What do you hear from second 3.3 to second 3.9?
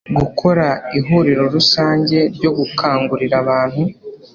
abantu